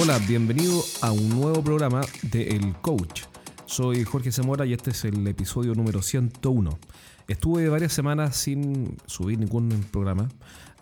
Hola, 0.00 0.20
bienvenido 0.28 0.84
a 1.00 1.10
un 1.10 1.28
nuevo 1.28 1.60
programa 1.64 2.02
de 2.22 2.50
El 2.50 2.72
Coach. 2.76 3.22
Soy 3.66 4.04
Jorge 4.04 4.30
Zamora 4.30 4.64
y 4.64 4.72
este 4.72 4.90
es 4.90 5.04
el 5.04 5.26
episodio 5.26 5.74
número 5.74 6.02
101. 6.02 6.78
Estuve 7.26 7.68
varias 7.68 7.94
semanas 7.94 8.36
sin 8.36 8.96
subir 9.06 9.40
ningún 9.40 9.68
programa, 9.90 10.28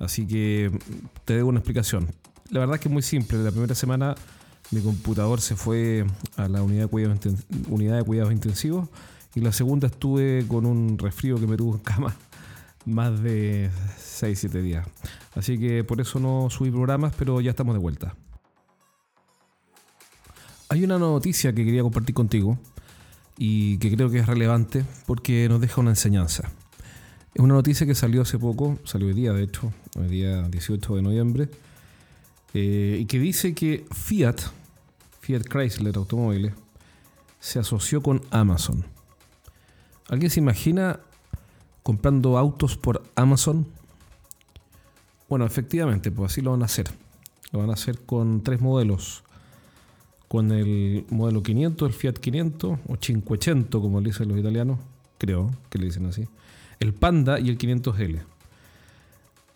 así 0.00 0.26
que 0.26 0.70
te 1.24 1.34
debo 1.34 1.48
una 1.48 1.60
explicación. 1.60 2.08
La 2.50 2.60
verdad 2.60 2.74
es 2.74 2.82
que 2.82 2.88
es 2.88 2.92
muy 2.92 3.00
simple. 3.00 3.38
La 3.38 3.52
primera 3.52 3.74
semana 3.74 4.14
mi 4.70 4.82
computador 4.82 5.40
se 5.40 5.56
fue 5.56 6.04
a 6.36 6.46
la 6.48 6.62
unidad 6.62 6.90
de 6.90 8.04
cuidados, 8.04 8.32
intensivos 8.32 8.90
y 9.34 9.40
la 9.40 9.52
segunda 9.52 9.86
estuve 9.86 10.44
con 10.46 10.66
un 10.66 10.98
resfrío 10.98 11.40
que 11.40 11.46
me 11.46 11.56
tuvo 11.56 11.76
en 11.76 11.80
cama 11.80 12.14
más 12.84 13.22
de 13.22 13.70
6-7 13.98 14.60
días. 14.60 14.86
Así 15.34 15.58
que 15.58 15.84
por 15.84 16.02
eso 16.02 16.20
no 16.20 16.48
subí 16.50 16.70
programas, 16.70 17.14
pero 17.16 17.40
ya 17.40 17.48
estamos 17.52 17.74
de 17.74 17.80
vuelta. 17.80 18.14
Hay 20.68 20.82
una 20.82 20.98
noticia 20.98 21.54
que 21.54 21.64
quería 21.64 21.82
compartir 21.82 22.14
contigo 22.14 22.58
y 23.38 23.78
que 23.78 23.94
creo 23.94 24.10
que 24.10 24.18
es 24.18 24.26
relevante 24.26 24.84
porque 25.06 25.48
nos 25.48 25.60
deja 25.60 25.80
una 25.80 25.90
enseñanza. 25.90 26.50
Es 27.34 27.40
una 27.40 27.54
noticia 27.54 27.86
que 27.86 27.94
salió 27.94 28.22
hace 28.22 28.36
poco, 28.36 28.76
salió 28.82 29.06
hoy 29.06 29.14
día 29.14 29.32
de 29.32 29.44
hecho, 29.44 29.72
hoy 29.96 30.08
día 30.08 30.42
18 30.48 30.96
de 30.96 31.02
noviembre, 31.02 31.48
eh, 32.52 32.98
y 33.00 33.04
que 33.06 33.20
dice 33.20 33.54
que 33.54 33.86
Fiat, 33.92 34.40
Fiat 35.20 35.42
Chrysler 35.42 35.96
Automóviles, 35.96 36.52
se 37.38 37.60
asoció 37.60 38.02
con 38.02 38.22
Amazon. 38.30 38.84
¿Alguien 40.08 40.30
se 40.30 40.40
imagina 40.40 40.98
comprando 41.84 42.38
autos 42.38 42.76
por 42.76 43.04
Amazon? 43.14 43.68
Bueno, 45.28 45.46
efectivamente, 45.46 46.10
pues 46.10 46.32
así 46.32 46.40
lo 46.40 46.50
van 46.52 46.62
a 46.62 46.64
hacer. 46.64 46.90
Lo 47.52 47.60
van 47.60 47.70
a 47.70 47.74
hacer 47.74 48.00
con 48.04 48.42
tres 48.42 48.60
modelos 48.60 49.22
con 50.28 50.52
el 50.52 51.04
modelo 51.10 51.42
500, 51.42 51.88
el 51.88 51.94
Fiat 51.94 52.14
500 52.14 52.78
o 52.86 52.96
500 52.96 53.80
como 53.80 54.00
le 54.00 54.10
dicen 54.10 54.28
los 54.28 54.38
italianos, 54.38 54.78
creo 55.18 55.50
que 55.70 55.78
le 55.78 55.86
dicen 55.86 56.06
así, 56.06 56.26
el 56.80 56.92
Panda 56.94 57.38
y 57.38 57.48
el 57.48 57.58
500L. 57.58 58.20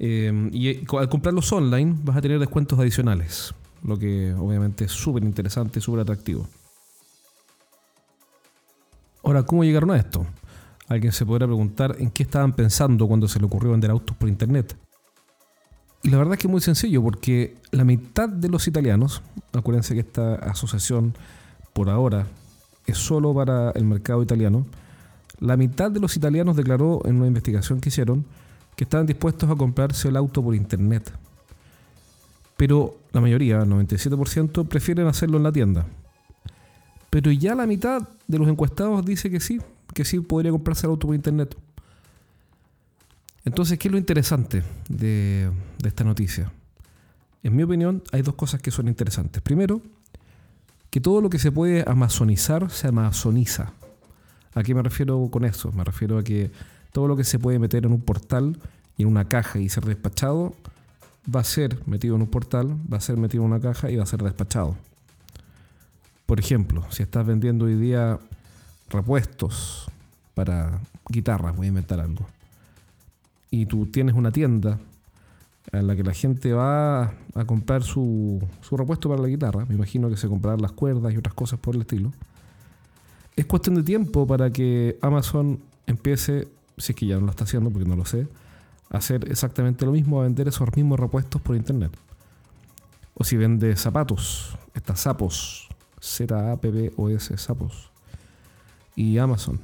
Eh, 0.02 0.48
y 0.52 0.68
eh, 0.68 0.84
al 0.98 1.08
comprarlos 1.08 1.52
online 1.52 1.94
vas 2.02 2.16
a 2.16 2.22
tener 2.22 2.38
descuentos 2.38 2.78
adicionales, 2.78 3.54
lo 3.84 3.98
que 3.98 4.32
obviamente 4.32 4.84
es 4.84 4.92
súper 4.92 5.24
interesante, 5.24 5.80
súper 5.80 6.00
atractivo. 6.00 6.48
Ahora, 9.22 9.42
¿cómo 9.42 9.64
llegaron 9.64 9.91
a 9.91 9.96
esto? 9.96 10.26
Alguien 10.88 11.12
se 11.12 11.26
podrá 11.26 11.46
preguntar 11.46 11.96
en 11.98 12.10
qué 12.10 12.22
estaban 12.22 12.52
pensando 12.52 13.06
cuando 13.06 13.28
se 13.28 13.38
le 13.38 13.46
ocurrió 13.46 13.72
vender 13.72 13.91
autos 13.91 14.16
por 14.16 14.28
internet. 14.28 14.74
La 16.03 16.17
verdad 16.17 16.34
es 16.34 16.41
que 16.41 16.47
es 16.47 16.51
muy 16.51 16.61
sencillo, 16.61 17.03
porque 17.03 17.56
la 17.73 17.84
mitad 17.84 18.29
de 18.29 18.48
los 18.48 18.67
italianos, 18.67 19.23
acuérdense 19.53 19.95
que 19.95 20.01
esta 20.01 20.34
asociación 20.37 21.15
por 21.73 21.91
ahora 21.91 22.27
es 22.87 22.97
solo 22.97 23.34
para 23.34 23.70
el 23.73 23.84
mercado 23.84 24.23
italiano, 24.23 24.67
la 25.41 25.56
mitad 25.56 25.91
de 25.91 26.01
los 26.01 26.17
italianos 26.17 26.56
declaró 26.56 27.03
en 27.05 27.17
una 27.17 27.27
investigación 27.27 27.81
que 27.81 27.89
hicieron 27.89 28.25
que 28.77 28.84
estaban 28.84 29.06
dispuestos 29.06 29.51
a 29.51 29.56
comprarse 29.56 30.09
el 30.09 30.17
auto 30.17 30.43
por 30.43 30.55
internet. 30.55 31.12
Pero 32.56 32.98
la 33.12 33.21
mayoría, 33.21 33.59
el 33.59 33.69
97%, 33.69 34.69
prefieren 34.69 35.06
hacerlo 35.06 35.37
en 35.37 35.43
la 35.43 35.53
tienda. 35.53 35.87
Pero 37.11 37.31
ya 37.33 37.55
la 37.55 37.67
mitad 37.67 38.09
de 38.27 38.39
los 38.39 38.48
encuestados 38.48 39.05
dice 39.05 39.31
que 39.31 39.41
sí, 39.41 39.61
que 39.95 40.05
sí 40.05 40.21
podría 40.21 40.53
comprarse 40.53 40.87
el 40.87 40.93
auto 40.93 41.09
por 41.09 41.17
internet. 41.17 41.56
Entonces, 43.44 43.78
¿qué 43.78 43.88
es 43.88 43.92
lo 43.92 43.98
interesante 43.98 44.62
de, 44.88 45.50
esta 45.84 46.05
noticia? 46.05 46.52
En 47.42 47.56
mi 47.56 47.62
opinión, 47.62 48.02
hay 48.12 48.20
dos 48.22 48.34
cosas 48.34 48.60
que 48.60 48.70
son 48.70 48.86
interesantes. 48.86 49.41
Primero, 49.41 49.80
que 50.91 51.00
todo 51.00 51.22
lo 51.22 51.30
que 51.30 51.38
se 51.38 51.50
puede 51.50 51.84
amazonizar 51.87 52.70
se 52.70 52.88
amazoniza. 52.88 53.72
¿A 54.54 54.62
qué 54.62 54.75
me 54.75 54.82
refiero 54.82 55.28
con 55.31 55.44
eso? 55.44 55.72
Me 55.72 55.84
refiero 55.84 56.19
a 56.19 56.25
que 56.25 56.50
todo 56.92 57.09
lo 57.09 57.16
que 57.16 57.25
se 57.25 57.38
puede 57.38 57.59
meter 57.59 57.87
en 57.87 57.92
un 57.92 58.00
portal 58.03 58.59
y 58.98 59.03
en 59.03 59.09
una 59.09 59.26
caja 59.26 59.59
y 59.59 59.69
ser 59.70 59.84
despachado, 59.84 60.54
va 61.34 61.41
a 61.41 61.44
ser 61.44 61.78
metido 61.86 62.16
en 62.16 62.22
un 62.22 62.28
portal, 62.28 62.76
va 62.92 62.98
a 62.98 63.00
ser 63.00 63.16
metido 63.16 63.44
en 63.44 63.53
una 63.53 63.60
caja 63.60 63.91
y 63.91 63.97
va 63.97 64.03
a 64.03 64.06
ser 64.06 64.22
despachado. 64.22 64.76
Por 66.26 66.41
ejemplo, 66.41 66.84
si 66.91 67.03
estás 67.03 67.26
vendiendo 67.26 67.65
hoy 67.65 67.76
día 67.76 68.19
repuestos 68.91 69.91
para 70.34 70.81
guitarras, 71.09 71.56
voy 71.56 71.66
a 71.66 71.69
inventar 71.69 72.00
algo 72.00 72.26
y 73.50 73.66
tú 73.66 73.87
tienes 73.87 74.15
una 74.15 74.31
tienda 74.33 74.78
en 75.72 75.87
la 75.87 75.94
que 75.94 76.03
la 76.03 76.15
gente 76.15 76.53
va 76.53 77.15
a 77.34 77.44
comprar 77.47 77.83
su, 77.83 78.43
su 78.61 78.77
repuesto 78.77 79.09
para 79.09 79.22
la 79.22 79.28
guitarra, 79.28 79.65
me 79.66 79.75
imagino 79.75 80.09
que 80.09 80.16
se 80.16 80.28
comprarán 80.28 80.62
las 80.62 80.72
cuerdas 80.72 81.12
y 81.12 81.16
otras 81.16 81.34
cosas 81.34 81.59
por 81.59 81.75
el 81.75 81.83
estilo, 81.83 82.12
es 83.37 83.47
cuestión 83.47 83.77
de 83.77 83.83
tiempo 83.83 84.27
para 84.27 84.50
que 84.50 84.99
Amazon 85.00 85.60
empiece, 85.87 86.49
si 86.77 86.93
es 86.93 86.97
que 86.97 87.06
ya 87.06 87.16
no 87.16 87.22
lo 87.22 87.31
está 87.31 87.44
haciendo 87.44 87.71
porque 87.71 87.89
no 87.89 87.97
lo 87.97 88.05
sé, 88.05 88.27
a 88.91 88.99
hacer 88.99 89.31
exactamente 89.31 89.87
lo 89.87 89.93
mismo, 89.93 90.21
a 90.21 90.25
vender 90.25 90.49
esos 90.49 90.69
mismos 90.75 90.99
repuestos 90.99 91.41
por 91.41 91.56
internet. 91.56 91.97
O 93.15 93.25
si 93.25 93.37
vende 93.37 93.77
zapatos, 93.77 94.56
estas 94.75 95.00
sapos, 95.00 95.69
Z-A-P-P-O-S, 96.00 97.37
sapos, 97.39 97.91
y 98.97 99.19
Amazon. 99.19 99.60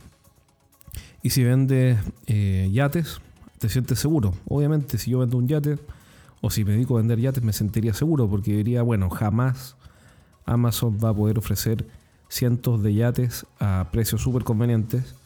Y 1.23 1.31
si 1.31 1.43
vende 1.43 1.99
eh, 2.27 2.71
yates, 2.73 3.21
te 3.67 3.73
sientes 3.73 3.99
seguro. 3.99 4.33
Obviamente, 4.49 4.97
si 4.97 5.11
yo 5.11 5.19
vendo 5.19 5.37
un 5.39 5.49
yate 5.49 5.77
o 6.41 6.51
si 6.51 6.65
me 6.65 6.71
dedico 6.71 6.95
a 6.95 6.99
vender 6.99 7.19
yates, 7.19 7.43
me 7.43 7.53
sentiría 7.53 7.95
seguro 7.95 8.31
porque 8.31 8.53
diría, 8.53 8.83
bueno, 8.83 9.11
jamás 9.11 9.75
Amazon 10.45 10.99
va 11.03 11.09
a 11.09 11.15
poder 11.15 11.37
ofrecer 11.37 11.85
cientos 12.29 12.81
de 12.85 12.95
yates 12.95 13.45
a 13.59 13.89
precios 13.91 14.23
súper 14.23 14.45
convenientes 14.45 15.17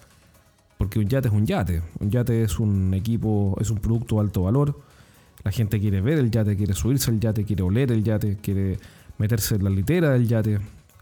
porque 0.78 0.98
un 0.98 1.08
yate 1.08 1.28
es 1.28 1.34
un 1.34 1.44
yate. 1.44 1.82
Un 1.98 2.10
yate 2.10 2.42
es 2.42 2.58
un 2.58 2.94
equipo, 2.94 3.58
es 3.60 3.68
un 3.68 3.76
producto 3.76 4.14
de 4.14 4.22
alto 4.22 4.44
valor. 4.44 4.80
La 5.44 5.52
gente 5.52 5.78
quiere 5.78 6.00
ver 6.00 6.18
el 6.18 6.30
yate, 6.30 6.56
quiere 6.56 6.72
subirse 6.72 7.10
al 7.10 7.20
yate, 7.20 7.44
quiere 7.44 7.62
oler 7.62 7.92
el 7.92 8.02
yate, 8.02 8.38
quiere 8.38 8.78
meterse 9.18 9.56
en 9.56 9.64
la 9.64 9.70
litera 9.70 10.12
del 10.12 10.26
yate, 10.26 10.60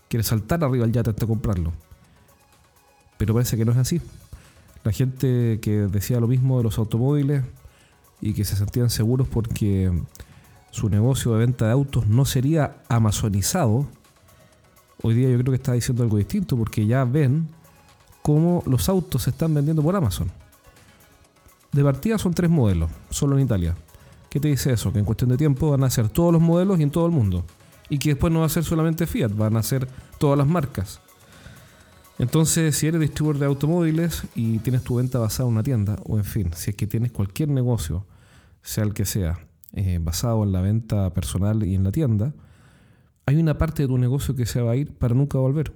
quiere 0.08 0.24
saltar 0.24 0.64
arriba 0.64 0.84
del 0.84 0.92
yate 0.92 1.10
hasta 1.10 1.24
comprarlo. 1.24 1.72
Pero 3.16 3.32
parece 3.32 3.56
que 3.56 3.64
no 3.64 3.70
es 3.70 3.78
así 3.78 4.00
la 4.84 4.92
gente 4.92 5.58
que 5.60 5.70
decía 5.70 6.20
lo 6.20 6.28
mismo 6.28 6.58
de 6.58 6.64
los 6.64 6.78
automóviles 6.78 7.44
y 8.20 8.32
que 8.32 8.44
se 8.44 8.56
sentían 8.56 8.90
seguros 8.90 9.28
porque 9.28 9.92
su 10.70 10.88
negocio 10.88 11.32
de 11.32 11.38
venta 11.38 11.66
de 11.66 11.72
autos 11.72 12.06
no 12.06 12.24
sería 12.24 12.76
amazonizado, 12.88 13.86
hoy 15.02 15.14
día 15.14 15.28
yo 15.30 15.38
creo 15.38 15.52
que 15.52 15.56
está 15.56 15.72
diciendo 15.72 16.02
algo 16.02 16.16
distinto 16.16 16.56
porque 16.56 16.86
ya 16.86 17.04
ven 17.04 17.48
cómo 18.22 18.62
los 18.66 18.88
autos 18.88 19.22
se 19.22 19.30
están 19.30 19.54
vendiendo 19.54 19.82
por 19.82 19.94
Amazon. 19.96 20.30
De 21.72 21.84
partida 21.84 22.18
son 22.18 22.34
tres 22.34 22.50
modelos, 22.50 22.90
solo 23.10 23.36
en 23.36 23.44
Italia. 23.44 23.76
¿Qué 24.30 24.40
te 24.40 24.48
dice 24.48 24.72
eso? 24.72 24.92
Que 24.92 24.98
en 24.98 25.04
cuestión 25.04 25.30
de 25.30 25.36
tiempo 25.36 25.70
van 25.70 25.84
a 25.84 25.90
ser 25.90 26.08
todos 26.08 26.32
los 26.32 26.42
modelos 26.42 26.78
y 26.78 26.82
en 26.82 26.90
todo 26.90 27.06
el 27.06 27.12
mundo. 27.12 27.44
Y 27.88 27.98
que 27.98 28.10
después 28.10 28.32
no 28.32 28.40
va 28.40 28.46
a 28.46 28.50
ser 28.50 28.64
solamente 28.64 29.06
Fiat, 29.06 29.34
van 29.34 29.56
a 29.56 29.62
ser 29.62 29.88
todas 30.18 30.36
las 30.36 30.46
marcas. 30.46 31.00
Entonces, 32.18 32.76
si 32.76 32.88
eres 32.88 33.00
distribuidor 33.00 33.38
de 33.38 33.46
automóviles 33.46 34.24
y 34.34 34.58
tienes 34.58 34.82
tu 34.82 34.96
venta 34.96 35.18
basada 35.18 35.48
en 35.48 35.54
una 35.54 35.62
tienda, 35.62 35.96
o 36.04 36.18
en 36.18 36.24
fin, 36.24 36.50
si 36.54 36.70
es 36.70 36.76
que 36.76 36.86
tienes 36.86 37.12
cualquier 37.12 37.48
negocio, 37.48 38.06
sea 38.62 38.84
el 38.84 38.92
que 38.92 39.04
sea, 39.04 39.38
eh, 39.72 39.98
basado 40.02 40.42
en 40.42 40.52
la 40.52 40.60
venta 40.60 41.12
personal 41.14 41.62
y 41.62 41.76
en 41.76 41.84
la 41.84 41.92
tienda, 41.92 42.34
hay 43.26 43.36
una 43.36 43.56
parte 43.56 43.82
de 43.82 43.88
tu 43.88 43.98
negocio 43.98 44.34
que 44.34 44.46
se 44.46 44.60
va 44.60 44.72
a 44.72 44.76
ir 44.76 44.96
para 44.96 45.14
nunca 45.14 45.38
volver. 45.38 45.72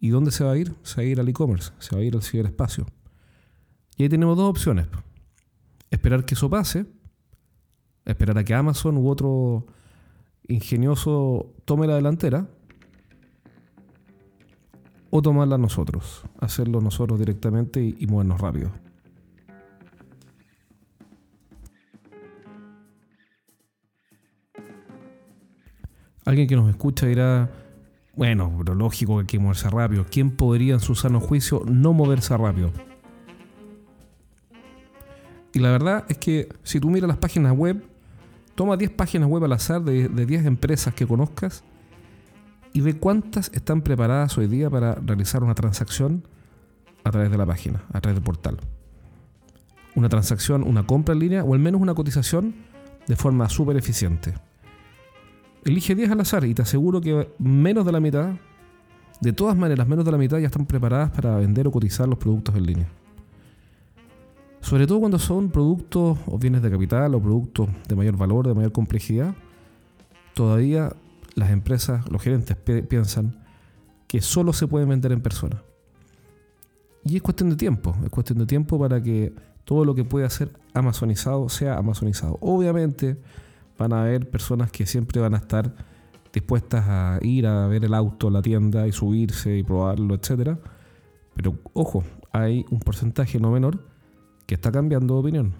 ¿Y 0.00 0.08
dónde 0.08 0.30
se 0.30 0.42
va 0.42 0.52
a 0.52 0.56
ir? 0.56 0.74
Se 0.82 0.96
va 0.96 1.02
a 1.02 1.06
ir 1.06 1.20
al 1.20 1.28
e-commerce, 1.28 1.72
se 1.78 1.94
va 1.94 2.02
a 2.02 2.04
ir 2.04 2.14
al 2.14 2.22
ciberespacio. 2.22 2.86
Y 3.96 4.04
ahí 4.04 4.08
tenemos 4.08 4.36
dos 4.36 4.48
opciones. 4.48 4.86
Esperar 5.90 6.24
que 6.24 6.34
eso 6.34 6.50
pase, 6.50 6.86
esperar 8.04 8.38
a 8.38 8.44
que 8.44 8.54
Amazon 8.54 8.96
u 8.96 9.08
otro 9.08 9.66
ingenioso 10.48 11.54
tome 11.64 11.86
la 11.86 11.96
delantera, 11.96 12.48
o 15.10 15.22
tomarla 15.22 15.58
nosotros, 15.58 16.22
hacerlo 16.40 16.80
nosotros 16.80 17.18
directamente 17.18 17.82
y, 17.82 18.06
movernos 18.06 18.40
rápido. 18.40 18.70
Alguien 26.24 26.46
que 26.46 26.56
nos 26.56 26.68
escucha 26.68 27.06
dirá, 27.06 27.50
bueno, 28.14 28.54
pero 28.58 28.74
lógico 28.74 29.14
que 29.16 29.20
hay 29.20 29.26
que 29.26 29.38
moverse 29.38 29.70
rápido. 29.70 30.04
¿Quién 30.10 30.30
podría 30.30 30.74
en 30.74 30.80
su 30.80 30.94
sano 30.94 31.20
juicio 31.20 31.62
no 31.66 31.94
moverse 31.94 32.36
rápido? 32.36 32.70
Y 35.54 35.60
la 35.60 35.70
verdad 35.70 36.04
es 36.08 36.18
que 36.18 36.48
si 36.62 36.80
tú 36.80 36.90
miras 36.90 37.08
las 37.08 37.16
páginas 37.16 37.56
web, 37.56 37.82
toma 38.54 38.76
10 38.76 38.90
páginas 38.90 39.30
web 39.30 39.44
al 39.44 39.52
azar 39.52 39.80
de, 39.80 40.08
de 40.08 40.26
10 40.26 40.44
empresas 40.44 40.92
que 40.92 41.06
conozcas 41.06 41.64
y 42.78 42.80
ve 42.80 42.96
cuántas 42.96 43.50
están 43.54 43.82
preparadas 43.82 44.38
hoy 44.38 44.46
día 44.46 44.70
para 44.70 44.94
realizar 44.94 45.42
una 45.42 45.56
transacción 45.56 46.22
a 47.02 47.10
través 47.10 47.28
de 47.28 47.36
la 47.36 47.44
página, 47.44 47.82
a 47.92 48.00
través 48.00 48.14
del 48.14 48.22
portal. 48.22 48.56
Una 49.96 50.08
transacción, 50.08 50.62
una 50.62 50.86
compra 50.86 51.12
en 51.12 51.18
línea 51.18 51.42
o 51.42 51.54
al 51.54 51.58
menos 51.58 51.80
una 51.80 51.94
cotización 51.94 52.54
de 53.08 53.16
forma 53.16 53.48
súper 53.48 53.76
eficiente. 53.76 54.32
Elige 55.64 55.96
10 55.96 56.12
al 56.12 56.20
azar 56.20 56.44
y 56.44 56.54
te 56.54 56.62
aseguro 56.62 57.00
que 57.00 57.28
menos 57.40 57.84
de 57.84 57.90
la 57.90 57.98
mitad, 57.98 58.34
de 59.20 59.32
todas 59.32 59.56
maneras, 59.56 59.88
menos 59.88 60.04
de 60.04 60.12
la 60.12 60.18
mitad 60.18 60.38
ya 60.38 60.46
están 60.46 60.64
preparadas 60.64 61.10
para 61.10 61.34
vender 61.34 61.66
o 61.66 61.72
cotizar 61.72 62.08
los 62.08 62.20
productos 62.20 62.54
en 62.54 62.64
línea. 62.64 62.86
Sobre 64.60 64.86
todo 64.86 65.00
cuando 65.00 65.18
son 65.18 65.50
productos 65.50 66.16
o 66.26 66.38
bienes 66.38 66.62
de 66.62 66.70
capital 66.70 67.12
o 67.16 67.20
productos 67.20 67.68
de 67.88 67.96
mayor 67.96 68.16
valor, 68.16 68.46
de 68.46 68.54
mayor 68.54 68.70
complejidad, 68.70 69.34
todavía 70.32 70.92
las 71.38 71.50
empresas, 71.50 72.08
los 72.10 72.22
gerentes 72.22 72.56
piensan 72.56 73.44
que 74.06 74.20
solo 74.20 74.52
se 74.52 74.66
pueden 74.66 74.88
vender 74.88 75.12
en 75.12 75.20
persona. 75.20 75.62
Y 77.04 77.16
es 77.16 77.22
cuestión 77.22 77.50
de 77.50 77.56
tiempo, 77.56 77.96
es 78.04 78.10
cuestión 78.10 78.38
de 78.38 78.46
tiempo 78.46 78.78
para 78.78 79.02
que 79.02 79.32
todo 79.64 79.84
lo 79.84 79.94
que 79.94 80.04
pueda 80.04 80.28
ser 80.30 80.50
amazonizado 80.74 81.48
sea 81.48 81.76
amazonizado. 81.76 82.38
Obviamente 82.40 83.18
van 83.78 83.92
a 83.92 84.02
haber 84.02 84.28
personas 84.28 84.70
que 84.70 84.86
siempre 84.86 85.20
van 85.20 85.34
a 85.34 85.38
estar 85.38 85.74
dispuestas 86.32 86.84
a 86.88 87.18
ir 87.22 87.46
a 87.46 87.66
ver 87.68 87.84
el 87.84 87.94
auto, 87.94 88.30
la 88.30 88.42
tienda 88.42 88.86
y 88.86 88.92
subirse 88.92 89.56
y 89.56 89.62
probarlo, 89.62 90.14
etc. 90.14 90.58
Pero 91.34 91.58
ojo, 91.72 92.04
hay 92.32 92.64
un 92.70 92.80
porcentaje 92.80 93.38
no 93.38 93.50
menor 93.50 93.84
que 94.46 94.54
está 94.54 94.72
cambiando 94.72 95.14
de 95.14 95.20
opinión. 95.20 95.54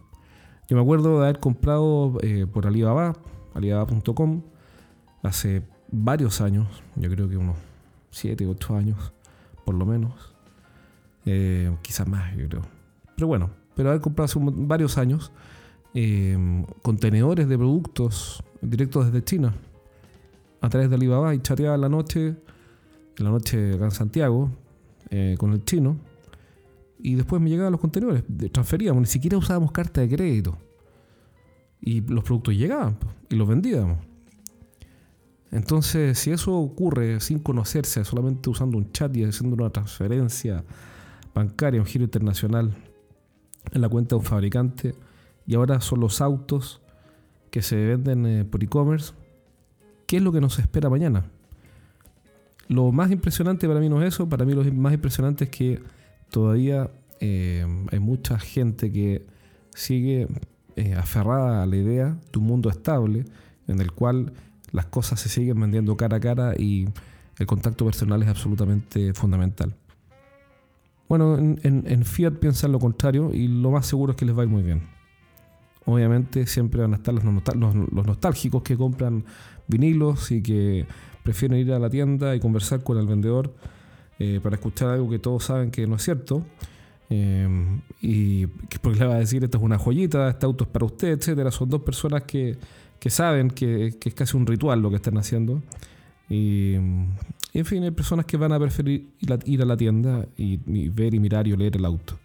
Yo 0.69 0.77
me 0.77 0.83
acuerdo 0.83 1.19
de 1.19 1.25
haber 1.25 1.39
comprado 1.39 2.19
eh, 2.23 2.47
por 2.47 2.67
Alibaba, 2.67 3.15
alibaba.com, 3.55 4.43
hace 5.23 5.63
varios 5.91 6.41
años, 6.41 6.67
yo 6.97 7.11
creo 7.11 7.29
que 7.29 7.37
unos 7.37 7.57
7, 8.11 8.47
8 8.47 8.77
años, 8.77 9.13
por 9.65 9.75
lo 9.75 9.87
menos. 9.87 10.35
Eh, 11.27 11.75
quizás 11.83 12.09
más, 12.09 12.35
yo 12.37 12.49
creo. 12.49 12.63
Pero 13.15 13.27
bueno, 13.27 13.51
pero 13.75 13.91
haber 13.91 14.01
comprado 14.01 14.25
hace 14.25 14.39
varios 14.41 14.99
años 14.99 15.33
eh, 15.95 16.65
contenedores 16.83 17.49
de 17.49 17.59
productos 17.59 18.43
directos 18.61 19.07
desde 19.07 19.25
China 19.25 19.55
a 20.61 20.69
través 20.69 20.91
de 20.91 20.97
Alibaba 20.97 21.35
y 21.35 21.41
chateaba 21.41 21.75
en 21.75 21.81
la 21.81 21.89
noche, 21.89 22.29
en 23.17 23.25
la 23.25 23.31
noche 23.31 23.75
acá 23.75 23.87
en 23.87 23.91
Santiago, 23.91 24.51
eh, 25.11 25.37
con 25.39 25.53
el 25.53 25.65
chino. 25.65 25.97
Y 27.01 27.15
después 27.15 27.41
me 27.41 27.49
llegaban 27.49 27.73
los 27.73 27.81
contenedores, 27.81 28.25
transferíamos, 28.53 29.01
ni 29.01 29.07
siquiera 29.07 29.39
usábamos 29.39 29.71
carta 29.71 30.01
de 30.01 30.09
crédito. 30.09 30.59
Y 31.81 32.01
los 32.01 32.25
productos 32.25 32.55
llegaban 32.55 32.97
y 33.29 33.37
los 33.37 33.47
vendíamos. 33.47 34.08
Entonces, 35.51 36.19
si 36.19 36.31
eso 36.31 36.55
ocurre 36.55 37.21
sin 37.21 37.39
conocerse, 37.39 38.05
solamente 38.05 38.51
usando 38.51 38.77
un 38.77 38.93
chat 38.93 39.17
y 39.17 39.25
haciendo 39.25 39.57
una 39.57 39.71
transferencia 39.71 40.65
bancaria, 41.35 41.81
un 41.81 41.87
giro 41.87 42.05
internacional 42.05 42.75
en 43.73 43.81
la 43.81 43.89
cuenta 43.89 44.15
de 44.15 44.21
un 44.21 44.25
fabricante, 44.25 44.95
y 45.47 45.55
ahora 45.55 45.81
son 45.81 46.01
los 46.01 46.21
autos 46.21 46.83
que 47.51 47.63
se 47.63 47.77
venden 47.77 48.27
eh, 48.27 48.45
por 48.45 48.63
e-commerce, 48.63 49.15
¿qué 50.07 50.19
es 50.19 50.23
lo 50.23 50.33
que 50.33 50.41
nos 50.41 50.59
espera 50.59 50.91
mañana? 50.91 51.25
Lo 52.69 52.93
más 52.93 53.11
impresionante 53.11 53.67
para 53.67 53.81
mí 53.81 53.89
no 53.89 54.03
es 54.03 54.15
eso, 54.15 54.29
para 54.29 54.45
mí 54.45 54.53
lo 54.53 54.63
más 54.75 54.93
impresionante 54.93 55.45
es 55.45 55.51
que 55.51 55.81
todavía 56.31 56.91
eh, 57.21 57.67
hay 57.91 57.99
mucha 57.99 58.39
gente 58.39 58.93
que 58.93 59.25
sigue 59.75 60.29
eh, 60.77 60.95
aferrada 60.95 61.63
a 61.63 61.67
la 61.67 61.77
idea 61.77 62.19
de 62.31 62.39
un 62.39 62.45
mundo 62.45 62.69
estable 62.69 63.25
en 63.67 63.81
el 63.81 63.93
cual 63.93 64.33
las 64.73 64.87
cosas 64.87 65.21
se 65.21 65.29
siguen 65.29 65.61
vendiendo 65.61 65.97
cara 65.97 66.19
a 66.19 66.21
cara 66.21 66.55
y 66.57 66.89
el 67.39 67.47
contacto 67.47 67.85
personal 67.85 68.23
es 68.23 68.29
absolutamente 68.29 69.15
fundamental. 69.15 69.75
Bueno, 71.09 71.39
en, 71.39 72.05
Fiat 72.05 72.35
piensan 72.35 72.73
lo 72.73 72.79
contrario 72.79 73.31
y 73.33 73.49
lo 73.49 73.71
más 73.71 73.87
seguro 73.87 74.13
es 74.13 74.17
que 74.19 74.27
les 74.27 74.37
va 74.37 74.43
a 74.43 74.45
ir 74.45 74.51
muy 74.51 74.63
bien. 74.63 74.83
Obviamente 75.87 76.47
siempre 76.47 76.83
van 76.83 76.93
a 76.93 76.97
estar 76.97 77.15
los, 77.15 77.25
nostálgicos 77.25 78.63
que 78.63 78.77
compran 78.77 79.25
vinilos 79.67 80.31
y 80.31 80.43
que 80.43 80.87
prefieren 81.23 81.59
ir 81.59 81.73
a 81.73 81.79
la 81.79 81.89
tienda 81.89 82.37
y 82.37 82.41
conversar 82.41 82.83
con 82.83 82.99
el 82.99 83.07
vendedor 83.07 83.55
eh, 84.19 84.41
para 84.43 84.57
escuchar 84.57 84.91
algo 84.91 85.09
que 85.09 85.19
todos 85.19 85.45
saben 85.45 85.71
que 85.71 85.87
no 85.87 85.97
es 85.97 86.03
cierto. 86.03 86.45
Eh, 87.09 87.49
y 88.03 88.47
porque 88.83 88.99
le 88.99 89.07
va 89.07 89.15
a 89.15 89.19
decir 89.19 89.43
esto 89.43 89.57
es 89.57 89.65
una 89.65 89.79
joyita, 89.79 90.29
este 90.29 90.45
auto 90.45 90.65
es 90.65 90.71
para 90.71 90.85
usted, 90.85 91.09
etcétera. 91.09 91.51
Son 91.51 91.71
dos 91.71 91.81
personas 91.81 92.25
que, 92.25 92.59
que 92.99 93.11
saben 93.11 93.51
que, 93.51 93.95
es 94.05 94.15
casi 94.15 94.37
un 94.37 94.47
ritual 94.47 94.81
lo 94.81 94.91
que 94.91 94.97
están 94.97 95.19
haciendo. 95.19 95.63
Y, 96.29 96.75
en 96.75 97.65
fin, 97.65 97.83
hay 97.83 97.91
personas 97.91 98.27
que 98.27 98.37
van 98.37 98.53
a 98.53 98.59
preferir 98.59 99.09
ir 99.45 99.63
a, 99.63 99.65
la 99.65 99.77
tienda 99.77 100.27
y, 100.37 100.57
ver 100.89 101.15
y 101.15 101.21
mirar 101.21 101.47
y 101.47 101.57
leer 101.57 101.77
el 101.77 101.85
auto. 101.85 102.19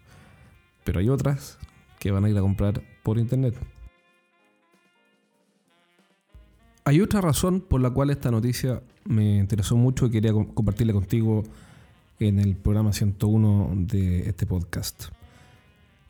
Pero 0.84 1.00
hay 1.00 1.08
otras 1.08 1.58
que 1.98 2.10
van 2.10 2.24
a 2.24 2.30
ir 2.30 2.36
a 2.36 2.40
comprar 2.40 2.82
por 3.02 3.18
internet. 3.18 3.54
Hay 6.84 7.00
otra 7.00 7.22
razón 7.22 7.62
por 7.62 7.80
la 7.80 7.90
cual 7.90 8.10
esta 8.10 8.30
noticia 8.30 8.82
me 9.04 9.38
interesó 9.38 9.76
mucho 9.76 10.06
y 10.06 10.10
quería 10.10 10.32
compartirla 10.32 10.92
contigo 10.92 11.42
en 12.18 12.38
el 12.38 12.56
programa 12.56 12.92
101 12.92 13.72
de 13.76 14.28
este 14.28 14.44
podcast. 14.44 15.06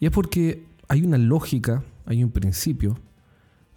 Y 0.00 0.06
es 0.06 0.12
porque 0.12 0.64
hay 0.88 1.02
una 1.02 1.16
lógica, 1.16 1.84
hay 2.06 2.24
un 2.24 2.30
principio 2.30 2.98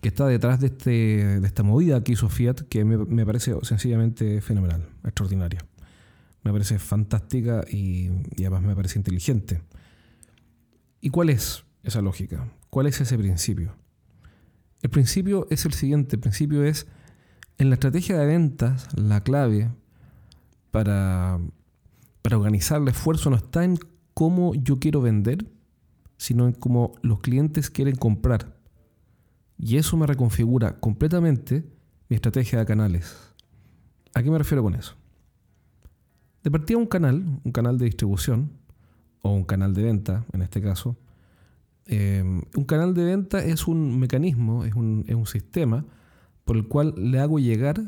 que 0.02 0.10
está 0.10 0.28
detrás 0.28 0.60
de, 0.60 0.68
este, 0.68 1.40
de 1.40 1.48
esta 1.48 1.64
movida 1.64 2.04
que 2.04 2.14
hizo 2.14 2.30
Fiat 2.30 2.62
que 2.70 2.86
me, 2.86 3.26
parece 3.26 3.56
sencillamente 3.64 4.42
fenomenal, 4.42 4.88
extraordinaria. 5.04 5.66
Me 6.44 6.52
parece 6.52 6.80
fantástica 6.80 7.66
y, 7.70 8.10
y 8.36 8.42
además 8.44 8.64
me 8.64 8.76
parece 8.76 9.00
inteligente. 9.00 9.62
¿Y 11.02 11.10
cuál 11.10 11.30
es 11.30 11.64
esa 11.84 12.02
lógica? 12.02 12.48
¿Cuál 12.70 12.88
es 12.88 13.02
ese 13.02 13.18
principio? 13.18 13.76
El 14.82 14.90
principio 14.90 15.48
es 15.50 15.66
el 15.66 15.74
siguiente, 15.74 16.16
el 16.16 16.22
principio 16.22 16.64
es, 16.64 16.88
en 17.58 17.70
la 17.70 17.76
estrategia 17.76 18.18
de 18.18 18.26
ventas, 18.28 18.88
la 18.96 19.22
clave 19.22 19.72
para, 20.72 21.40
para 22.22 22.38
organizar 22.38 22.82
el 22.82 22.88
esfuerzo 22.88 23.30
no 23.30 23.38
está 23.38 23.64
en 23.64 23.80
cómo 24.14 24.54
yo 24.54 24.80
quiero 24.80 25.02
vender, 25.02 25.48
sino 26.18 26.48
en 26.48 26.54
cómo 26.54 26.94
los 27.02 27.20
clientes 27.22 27.70
quieren 27.70 27.96
comprar. 27.96 28.57
Y 29.58 29.78
eso 29.78 29.98
me 29.98 30.06
reconfigura 30.06 30.80
completamente 30.80 31.64
mi 32.10 32.16
estrategia 32.16 32.60
de 32.60 32.66
canales. 32.66 33.16
¿A 34.14 34.24
qué 34.24 34.32
me 34.32 34.38
refiero 34.38 34.64
con 34.64 34.76
eso? 34.76 34.96
De 36.44 36.52
partida 36.52 36.78
un 36.78 36.86
canal, 36.86 37.40
un 37.44 37.52
canal 37.52 37.78
de 37.78 37.86
distribución, 37.86 38.52
o 39.22 39.32
un 39.32 39.44
canal 39.44 39.74
de 39.74 39.84
venta, 39.84 40.26
en 40.32 40.42
este 40.42 40.62
caso, 40.62 40.96
eh, 41.86 42.24
un 42.24 42.64
canal 42.66 42.94
de 42.94 43.04
venta 43.04 43.44
es 43.44 43.68
un 43.68 44.00
mecanismo, 44.00 44.66
es 44.66 44.74
un, 44.76 45.06
es 45.08 45.16
un, 45.16 45.26
sistema 45.26 45.86
por 46.44 46.58
el 46.58 46.68
cual 46.68 46.94
le 46.98 47.20
hago 47.20 47.40
llegar 47.40 47.82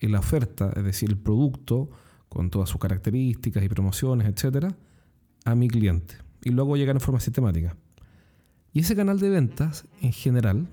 la 0.00 0.18
oferta, 0.18 0.72
es 0.76 0.84
decir, 0.84 1.10
el 1.10 1.18
producto 1.18 1.90
con 2.28 2.50
todas 2.50 2.68
sus 2.68 2.80
características 2.80 3.62
y 3.62 3.68
promociones, 3.68 4.28
etcétera, 4.28 4.74
a 5.44 5.54
mi 5.54 5.68
cliente. 5.68 6.14
Y 6.42 6.50
lo 6.50 6.62
hago 6.62 6.76
llegar 6.76 6.96
en 6.96 7.00
forma 7.00 7.20
sistemática. 7.20 7.76
Y 8.72 8.80
ese 8.80 8.96
canal 8.96 9.18
de 9.18 9.28
ventas, 9.28 9.86
en 10.00 10.12
general, 10.12 10.68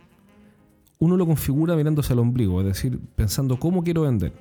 uno 1.00 1.18
lo 1.18 1.26
configura 1.26 1.76
mirándose 1.76 2.14
al 2.14 2.20
ombligo, 2.20 2.60
es 2.62 2.68
decir, 2.68 3.00
pensando 3.16 3.60
cómo 3.60 3.84
quiero 3.84 4.04
vender. 4.04 4.34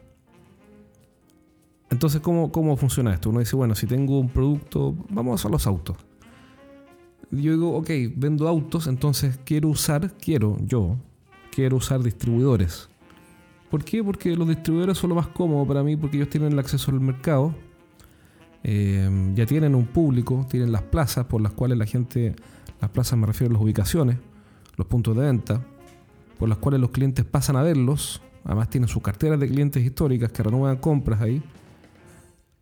Entonces, 1.90 2.20
¿cómo, 2.20 2.50
¿cómo 2.50 2.76
funciona 2.76 3.12
esto? 3.12 3.30
Uno 3.30 3.40
dice, 3.40 3.54
bueno, 3.56 3.74
si 3.74 3.86
tengo 3.86 4.18
un 4.18 4.28
producto, 4.28 4.94
vamos 5.10 5.44
a 5.44 5.48
los 5.48 5.66
autos. 5.66 5.96
Yo 7.30 7.52
digo, 7.52 7.76
ok, 7.76 7.90
vendo 8.16 8.48
autos, 8.48 8.86
entonces 8.86 9.38
quiero 9.44 9.68
usar, 9.68 10.12
quiero, 10.14 10.56
yo, 10.64 10.96
quiero 11.52 11.76
usar 11.76 12.02
distribuidores. 12.02 12.88
¿Por 13.70 13.84
qué? 13.84 14.02
Porque 14.02 14.36
los 14.36 14.48
distribuidores 14.48 14.98
son 14.98 15.10
lo 15.10 15.16
más 15.16 15.28
cómodo 15.28 15.66
para 15.66 15.82
mí, 15.82 15.96
porque 15.96 16.16
ellos 16.16 16.30
tienen 16.30 16.52
el 16.52 16.58
acceso 16.58 16.90
al 16.90 17.00
mercado, 17.00 17.54
eh, 18.62 19.32
ya 19.34 19.46
tienen 19.46 19.74
un 19.74 19.86
público, 19.86 20.46
tienen 20.48 20.72
las 20.72 20.82
plazas 20.82 21.26
por 21.26 21.40
las 21.40 21.52
cuales 21.52 21.78
la 21.78 21.86
gente, 21.86 22.34
las 22.80 22.90
plazas 22.90 23.18
me 23.18 23.26
refiero 23.26 23.52
a 23.52 23.54
las 23.54 23.62
ubicaciones, 23.62 24.18
los 24.76 24.86
puntos 24.86 25.16
de 25.16 25.22
venta, 25.22 25.64
por 26.38 26.48
las 26.48 26.58
cuales 26.58 26.80
los 26.80 26.90
clientes 26.90 27.24
pasan 27.24 27.56
a 27.56 27.62
verlos, 27.62 28.20
además 28.44 28.70
tienen 28.70 28.88
sus 28.88 29.02
carteras 29.02 29.40
de 29.40 29.48
clientes 29.48 29.84
históricas 29.84 30.30
que 30.32 30.42
renuevan 30.42 30.76
compras 30.76 31.20
ahí, 31.20 31.42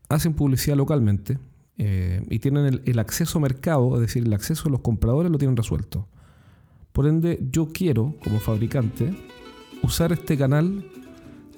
hacen 0.08 0.34
publicidad 0.34 0.76
localmente 0.76 1.38
eh, 1.76 2.22
y 2.30 2.38
tienen 2.38 2.80
el, 2.84 2.98
acceso 2.98 3.38
a 3.38 3.42
mercado, 3.42 3.94
es 3.96 4.00
decir, 4.00 4.24
el 4.24 4.32
acceso 4.32 4.68
a 4.68 4.72
los 4.72 4.80
compradores 4.80 5.30
lo 5.30 5.38
tienen 5.38 5.56
resuelto. 5.56 6.06
Por 6.92 7.06
ende, 7.06 7.40
yo 7.50 7.70
quiero, 7.72 8.14
como 8.22 8.38
fabricante, 8.38 9.12
usar 9.82 10.12
este 10.12 10.38
canal 10.38 10.88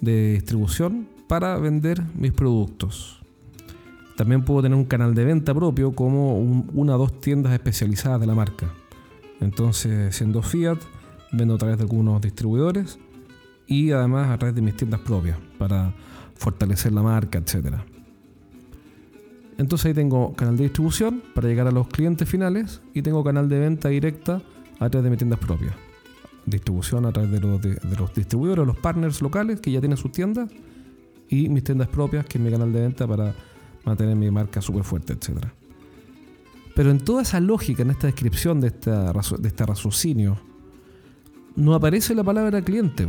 de 0.00 0.32
distribución 0.32 1.08
para 1.28 1.58
vender 1.58 2.02
mis 2.14 2.32
productos. 2.32 3.20
También 4.16 4.44
puedo 4.44 4.62
tener 4.62 4.78
un 4.78 4.86
canal 4.86 5.14
de 5.14 5.26
venta 5.26 5.54
propio 5.54 5.94
como 5.94 6.38
una 6.38 6.94
o 6.94 6.98
dos 6.98 7.20
tiendas 7.20 7.52
especializadas 7.52 8.18
de 8.18 8.26
la 8.26 8.34
marca. 8.34 8.72
Entonces, 9.40 10.16
siendo 10.16 10.40
Fiat, 10.40 10.78
vendo 11.32 11.54
a 11.54 11.58
través 11.58 11.78
de 11.78 11.84
algunos 11.84 12.20
distribuidores 12.20 12.98
y 13.66 13.90
además 13.90 14.30
a 14.30 14.38
través 14.38 14.54
de 14.54 14.62
mis 14.62 14.76
tiendas 14.76 15.00
propias 15.00 15.38
para 15.58 15.92
fortalecer 16.34 16.92
la 16.92 17.02
marca, 17.02 17.38
etc. 17.38 17.76
Entonces 19.58 19.86
ahí 19.86 19.94
tengo 19.94 20.34
canal 20.34 20.56
de 20.56 20.64
distribución 20.64 21.22
para 21.34 21.48
llegar 21.48 21.66
a 21.66 21.70
los 21.70 21.88
clientes 21.88 22.28
finales 22.28 22.82
y 22.94 23.02
tengo 23.02 23.24
canal 23.24 23.48
de 23.48 23.58
venta 23.58 23.88
directa 23.88 24.42
a 24.78 24.90
través 24.90 25.04
de 25.04 25.10
mis 25.10 25.18
tiendas 25.18 25.38
propias. 25.38 25.74
distribución 26.44 27.06
a 27.06 27.12
través 27.12 27.30
de 27.32 27.40
los, 27.40 27.60
de, 27.60 27.78
los 27.98 28.14
distribuidores, 28.14 28.66
los 28.66 28.76
partners 28.76 29.20
locales 29.20 29.60
que 29.60 29.72
ya 29.72 29.80
tienen 29.80 29.96
sus 29.96 30.12
tiendas 30.12 30.50
y 31.28 31.48
mis 31.48 31.64
tiendas 31.64 31.88
propias, 31.88 32.24
que 32.26 32.38
es 32.38 32.44
mi 32.44 32.50
canal 32.50 32.72
de 32.72 32.80
venta 32.80 33.06
para 33.06 33.34
mantener 33.84 34.14
mi 34.14 34.30
marca 34.30 34.60
súper 34.60 34.84
fuerte, 34.84 35.14
etc. 35.14 35.46
Pero 36.74 36.90
en 36.90 36.98
toda 36.98 37.22
esa 37.22 37.40
lógica, 37.40 37.82
en 37.82 37.90
esta 37.90 38.06
descripción 38.06 38.60
de, 38.60 38.68
esta, 38.68 39.12
de 39.12 39.48
este 39.48 39.64
raciocinio, 39.66 40.38
no 41.56 41.74
aparece 41.74 42.14
la 42.14 42.22
palabra 42.22 42.62
cliente. 42.62 43.08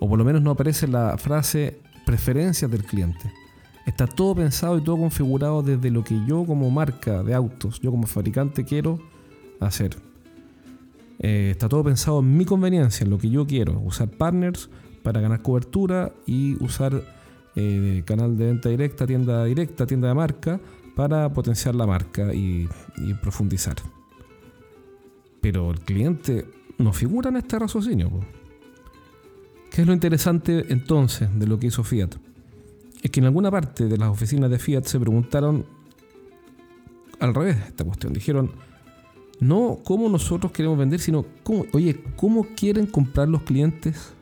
O 0.00 0.08
por 0.08 0.18
lo 0.18 0.24
menos 0.24 0.42
no 0.42 0.50
aparece 0.50 0.86
la 0.86 1.16
frase 1.16 1.80
preferencias 2.04 2.70
del 2.70 2.84
cliente. 2.84 3.32
Está 3.86 4.06
todo 4.06 4.34
pensado 4.34 4.76
y 4.78 4.80
todo 4.80 4.96
configurado 4.98 5.62
desde 5.62 5.90
lo 5.90 6.02
que 6.02 6.20
yo 6.26 6.44
como 6.44 6.70
marca 6.70 7.22
de 7.22 7.34
autos, 7.34 7.80
yo 7.80 7.90
como 7.90 8.06
fabricante 8.06 8.64
quiero 8.64 8.98
hacer. 9.60 9.96
Eh, 11.18 11.50
está 11.52 11.68
todo 11.68 11.84
pensado 11.84 12.20
en 12.20 12.36
mi 12.36 12.44
conveniencia, 12.44 13.04
en 13.04 13.10
lo 13.10 13.18
que 13.18 13.30
yo 13.30 13.46
quiero. 13.46 13.78
Usar 13.80 14.10
partners 14.10 14.68
para 15.02 15.20
ganar 15.20 15.40
cobertura 15.40 16.12
y 16.26 16.62
usar 16.62 17.02
eh, 17.54 18.02
canal 18.04 18.36
de 18.36 18.46
venta 18.46 18.68
directa, 18.68 19.06
tienda 19.06 19.44
directa, 19.44 19.86
tienda 19.86 20.08
de 20.08 20.14
marca 20.14 20.60
para 20.94 21.32
potenciar 21.32 21.74
la 21.74 21.86
marca 21.86 22.34
y, 22.34 22.68
profundizar. 23.22 23.76
Pero 25.40 25.70
el 25.70 25.80
cliente 25.80 26.46
no 26.78 26.92
figura 26.92 27.30
en 27.30 27.36
este 27.36 27.58
raciocinio. 27.58 28.10
¿Qué 29.70 29.82
es 29.82 29.86
lo 29.86 29.92
interesante 29.92 30.64
entonces 30.68 31.28
de 31.38 31.46
lo 31.46 31.58
que 31.58 31.66
hizo 31.66 31.84
Fiat? 31.84 32.14
Es 33.02 33.10
que 33.10 33.20
en 33.20 33.26
alguna 33.26 33.50
parte 33.50 33.86
de 33.86 33.96
las 33.96 34.08
oficinas 34.08 34.50
de 34.50 34.58
Fiat 34.58 34.84
se 34.84 34.98
preguntaron 34.98 35.66
al 37.20 37.34
revés 37.34 37.56
esta 37.66 37.84
cuestión. 37.84 38.12
Dijeron, 38.12 38.52
no 39.40 39.78
cómo 39.84 40.08
nosotros 40.08 40.52
queremos 40.52 40.78
vender, 40.78 41.00
sino 41.00 41.26
cómo, 41.42 41.66
oye, 41.72 42.02
¿cómo 42.16 42.46
quieren 42.56 42.86
comprar 42.86 43.28
los 43.28 43.42
clientes? 43.42 44.12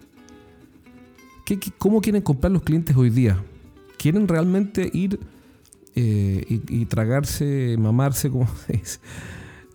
¿Qué, 1.45 1.59
cómo 1.79 2.01
quieren 2.01 2.23
comprar 2.23 2.53
los 2.53 2.63
clientes 2.63 2.97
hoy 2.97 3.11
día? 3.11 3.43
¿Quieren 3.99 4.27
realmente 4.27 4.91
ir 4.93 5.21
eh, 5.95 6.61
y, 6.69 6.85
tragarse, 6.87 7.77
mamarse, 7.79 8.31
como 8.31 8.49
se 8.67 8.73
dice? 8.75 8.99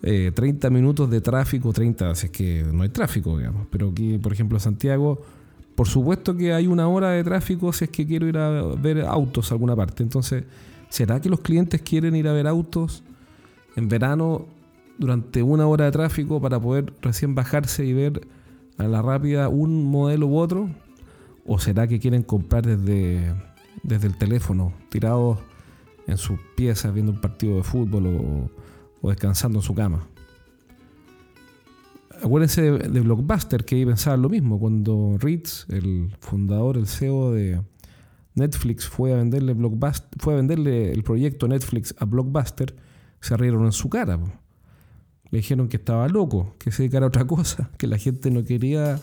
30 0.02 0.68
eh, 0.68 0.72
minutos 0.72 1.10
de 1.10 1.22
tráfico, 1.22 1.74
30, 1.74 2.16
si 2.16 2.28
es 2.28 2.32
que 2.32 2.66
no 2.72 2.84
hay 2.84 2.90
tráfico, 2.90 3.38
digamos. 3.38 3.68
Pero 3.70 3.90
aquí, 3.90 4.18
por 4.18 4.32
ejemplo, 4.32 4.60
Santiago, 4.60 5.22
por 5.76 5.88
supuesto 5.88 6.36
que 6.36 6.54
hay 6.54 6.68
una 6.68 6.88
hora 6.88 7.12
de 7.12 7.24
tráfico 7.24 7.72
si 7.74 7.86
es 7.86 7.92
que 7.92 8.06
quiero 8.06 8.28
ir 8.28 8.38
a 8.38 8.62
ver 8.76 9.02
autos 9.02 9.52
a 9.52 9.56
alguna 9.56 9.76
parte. 9.76 10.04
Entonces, 10.04 10.44
¿será 10.90 11.20
que 11.20 11.30
los 11.30 11.42
clientes 11.42 11.82
quieren 11.82 12.16
ir 12.16 12.28
a 12.28 12.34
ver 12.34 12.48
autos 12.48 13.04
en 13.76 13.90
verano 13.90 14.46
durante 14.98 15.44
una 15.44 15.68
hora 15.68 15.86
de 15.86 15.92
tráfico 15.92 16.42
para 16.42 16.60
poder 16.60 16.94
recién 17.02 17.36
bajarse 17.36 17.86
y 17.86 17.94
ver 17.94 18.28
a 18.78 18.84
la 18.88 19.02
rápida 19.02 19.50
un 19.50 19.86
modelo 19.86 20.28
u 20.28 20.38
otro? 20.38 20.70
¿O 21.46 21.60
será 21.60 21.88
que 21.88 22.00
quieren 22.00 22.24
comprar 22.24 22.66
desde, 22.66 23.34
desde 23.84 24.08
el 24.08 24.18
teléfono, 24.18 24.74
tirados 24.90 25.40
en 26.08 26.18
sus 26.18 26.40
piezas 26.56 26.94
viendo 26.94 27.12
un 27.12 27.22
partido 27.22 27.58
de 27.58 27.64
fútbol 27.64 28.08
o, 28.08 28.50
o 29.02 29.10
descansando 29.10 29.60
en 29.60 29.64
su 29.64 29.74
cama? 29.74 30.08
acuérdense 32.24 32.62
de, 32.62 33.00
Blockbuster, 33.02 33.66
que 33.66 33.86
pensaba 33.86 34.18
lo 34.18 34.30
mismo. 34.30 34.60
Cuando 34.60 35.18
Ritz, 35.20 35.66
el 35.70 36.16
fundador, 36.20 36.78
el 36.78 36.88
CEO 36.88 37.32
de 37.32 37.62
Netflix, 38.36 38.88
fue 38.88 39.14
a 39.14 39.18
venderle 39.18 39.54
Blockbuster, 39.54 40.10
fue 40.20 40.34
a 40.34 40.38
venderle 40.38 40.92
el 40.92 41.04
proyecto 41.04 41.48
Netflix 41.48 41.96
a 41.98 42.06
Blockbuster, 42.06 42.76
se 43.22 43.38
rieron 43.38 43.66
en 43.66 43.72
su 43.72 43.90
cara. 43.90 44.20
Le 45.32 45.38
dijeron 45.38 45.68
que 45.68 45.78
estaba 45.78 46.08
loco, 46.08 46.56
que 46.58 46.72
se 46.72 46.84
dedicara 46.84 47.06
a 47.06 47.10
otra 47.10 47.26
cosa, 47.26 47.70
que 47.78 47.88
la 47.88 47.98
gente 47.98 48.32
no 48.32 48.44
quería, 48.44 49.00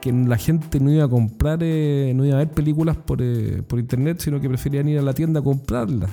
que 0.00 0.12
la 0.12 0.36
gente 0.36 0.78
no 0.78 0.90
iba 0.90 1.04
a 1.04 1.08
comprar, 1.08 1.60
eh, 1.62 2.12
no 2.14 2.24
iba 2.24 2.36
a 2.36 2.38
ver 2.38 2.50
películas 2.50 2.96
por, 2.96 3.20
eh, 3.22 3.62
por 3.66 3.78
internet, 3.78 4.20
sino 4.20 4.40
que 4.40 4.48
preferían 4.48 4.88
ir 4.88 4.98
a 4.98 5.02
la 5.02 5.14
tienda 5.14 5.40
a 5.40 5.42
comprarlas. 5.42 6.10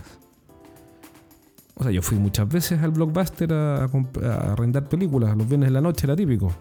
O 1.80 1.84
sea, 1.84 1.94
yo 1.94 2.02
fui 2.02 2.18
muchas 2.18 2.48
veces 2.48 2.84
al 2.84 2.92
blockbuster 2.92 3.54
a, 3.54 3.90
arrendar 4.52 4.90
películas, 4.90 5.36
los 5.38 5.48
viernes 5.48 5.70
de 5.70 5.74
la 5.74 5.80
noche 5.80 6.06
era 6.06 6.16
típico. 6.16 6.52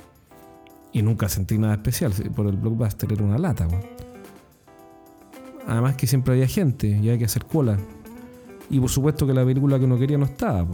Y 0.92 1.02
nunca 1.02 1.28
sentí 1.28 1.58
nada 1.58 1.74
especial, 1.74 2.12
por 2.36 2.46
el 2.46 2.56
blockbuster 2.56 3.12
era 3.12 3.24
una 3.24 3.36
lata. 3.36 3.66
Además 5.66 5.96
que 5.96 6.06
siempre 6.06 6.34
había 6.34 6.46
gente 6.46 6.86
y 6.86 6.94
había 6.98 7.18
que 7.18 7.24
hacer 7.24 7.46
cola. 7.46 7.76
Y 8.70 8.78
por 8.78 8.90
supuesto 8.90 9.26
que 9.26 9.34
la 9.34 9.44
película 9.44 9.76
que 9.76 9.86
uno 9.86 9.98
quería 9.98 10.18
no 10.18 10.24
estaba. 10.24 10.64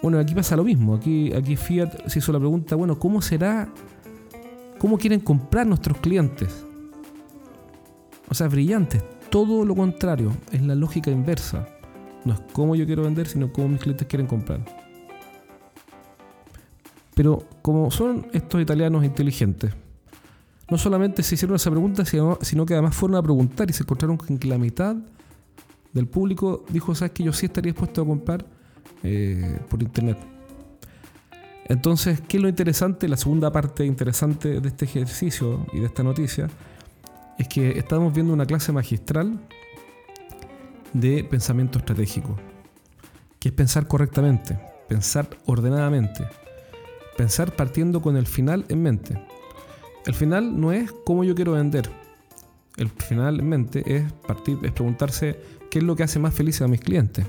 Bueno, 0.00 0.20
aquí 0.20 0.32
pasa 0.32 0.54
lo 0.54 0.62
mismo. 0.62 0.94
Aquí, 0.94 1.32
aquí 1.32 1.56
Fiat 1.56 2.06
se 2.06 2.20
hizo 2.20 2.32
la 2.32 2.38
pregunta, 2.38 2.76
bueno, 2.76 3.00
¿cómo 3.00 3.20
será? 3.20 3.68
¿Cómo 4.78 4.96
quieren 4.96 5.18
comprar 5.18 5.66
nuestros 5.66 5.98
clientes? 5.98 6.64
O 8.28 8.34
sea, 8.34 8.46
brillante. 8.46 9.02
Todo 9.28 9.64
lo 9.64 9.74
contrario, 9.74 10.32
es 10.52 10.62
la 10.62 10.76
lógica 10.76 11.10
inversa. 11.10 11.66
No 12.24 12.34
es 12.34 12.40
cómo 12.52 12.74
yo 12.74 12.86
quiero 12.86 13.02
vender, 13.02 13.26
sino 13.26 13.52
cómo 13.52 13.68
mis 13.68 13.80
clientes 13.80 14.06
quieren 14.06 14.26
comprar. 14.26 14.64
Pero 17.14 17.44
como 17.62 17.90
son 17.90 18.28
estos 18.32 18.62
italianos 18.62 19.04
inteligentes, 19.04 19.72
no 20.70 20.78
solamente 20.78 21.22
se 21.22 21.34
hicieron 21.34 21.56
esa 21.56 21.70
pregunta, 21.70 22.04
sino, 22.04 22.38
que 22.38 22.74
además 22.74 22.94
fueron 22.94 23.16
a 23.16 23.22
preguntar 23.22 23.68
y 23.68 23.72
se 23.72 23.82
encontraron 23.82 24.16
con 24.16 24.38
que 24.38 24.48
la 24.48 24.56
mitad 24.56 24.96
del 25.92 26.06
público 26.06 26.64
dijo, 26.70 26.94
sabes 26.94 27.12
que 27.12 27.24
yo 27.24 27.32
sí 27.32 27.46
estaría 27.46 27.72
dispuesto 27.72 28.02
a 28.02 28.06
comprar 28.06 28.46
eh, 29.02 29.58
por 29.68 29.82
internet. 29.82 30.16
Entonces, 31.68 32.20
¿qué 32.26 32.36
es 32.36 32.42
lo 32.42 32.48
interesante? 32.48 33.08
La 33.08 33.16
segunda 33.16 33.52
parte 33.52 33.84
interesante 33.84 34.60
de 34.60 34.68
este 34.68 34.84
ejercicio 34.84 35.66
y 35.72 35.80
de 35.80 35.86
esta 35.86 36.02
noticia 36.02 36.48
es 37.38 37.48
que 37.48 37.78
estamos 37.78 38.14
viendo 38.14 38.32
una 38.32 38.46
clase 38.46 38.72
magistral 38.72 39.40
de 40.92 41.24
pensamiento 41.24 41.78
estratégico, 41.78 42.36
que 43.38 43.48
es 43.48 43.54
pensar 43.54 43.86
correctamente, 43.86 44.58
pensar 44.88 45.28
ordenadamente, 45.46 46.24
pensar 47.16 47.54
partiendo 47.54 48.02
con 48.02 48.16
el 48.16 48.26
final 48.26 48.64
en 48.68 48.82
mente. 48.82 49.22
El 50.06 50.14
final 50.14 50.58
no 50.60 50.72
es 50.72 50.90
cómo 51.04 51.24
yo 51.24 51.34
quiero 51.34 51.52
vender. 51.52 51.90
El 52.76 52.88
final 52.88 53.40
en 53.40 53.48
mente 53.48 53.96
es 53.96 54.12
partir, 54.26 54.58
es 54.62 54.72
preguntarse 54.72 55.38
qué 55.70 55.78
es 55.78 55.84
lo 55.84 55.94
que 55.94 56.02
hace 56.02 56.18
más 56.18 56.34
feliz 56.34 56.62
a 56.62 56.68
mis 56.68 56.80
clientes. 56.80 57.26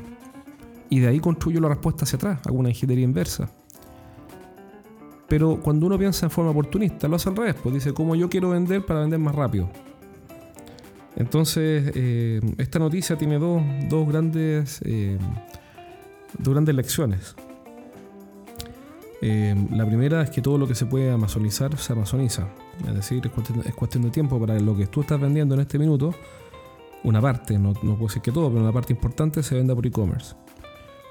Y 0.89 0.99
de 0.99 1.07
ahí 1.07 1.19
construyo 1.19 1.59
la 1.61 1.69
respuesta 1.69 2.05
hacia 2.05 2.17
atrás, 2.17 2.39
hago 2.45 2.57
una 2.57 2.69
ingeniería 2.69 3.05
inversa. 3.05 3.49
Pero 5.27 5.61
cuando 5.61 5.85
uno 5.85 5.97
piensa 5.97 6.25
en 6.25 6.31
forma 6.31 6.51
oportunista, 6.51 7.07
lo 7.07 7.15
hace 7.15 7.29
al 7.29 7.37
revés, 7.37 7.55
pues 7.61 7.73
dice 7.73 7.93
cómo 7.93 8.15
yo 8.15 8.29
quiero 8.29 8.49
vender 8.49 8.85
para 8.85 9.01
vender 9.01 9.19
más 9.19 9.33
rápido. 9.33 9.69
Entonces, 11.21 11.91
eh, 11.93 12.41
esta 12.57 12.79
noticia 12.79 13.15
tiene 13.15 13.37
dos, 13.37 14.07
grandes, 14.07 14.81
eh, 14.83 15.19
dos 16.39 16.53
grandes 16.53 16.73
lecciones. 16.73 17.35
Eh, 19.21 19.55
la 19.71 19.85
primera 19.85 20.23
es 20.23 20.31
que 20.31 20.41
todo 20.41 20.57
lo 20.57 20.67
que 20.67 20.73
se 20.73 20.87
puede 20.87 21.11
amazonizar 21.11 21.77
se 21.77 21.93
amazoniza. 21.93 22.47
Es 22.87 22.95
decir, 22.95 23.21
es 23.23 23.75
cuestión, 23.75 24.03
de 24.03 24.09
tiempo 24.09 24.39
para 24.39 24.59
lo 24.59 24.75
que 24.75 24.87
tú 24.87 25.01
estás 25.01 25.21
vendiendo 25.21 25.53
en 25.53 25.61
este 25.61 25.77
minuto. 25.77 26.15
Una 27.03 27.21
parte, 27.21 27.59
no, 27.59 27.73
no 27.83 27.95
puedo 27.95 28.07
decir 28.07 28.23
que 28.23 28.31
todo, 28.31 28.49
pero 28.49 28.63
una 28.63 28.73
parte 28.73 28.91
importante 28.91 29.43
se 29.43 29.53
venda 29.53 29.75
por 29.75 29.85
e-commerce. 29.85 30.33